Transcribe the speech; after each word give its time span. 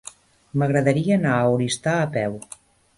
M'agradaria 0.61 1.15
anar 1.19 1.37
a 1.43 1.55
Oristà 1.59 1.97
a 2.03 2.11
peu. 2.21 2.45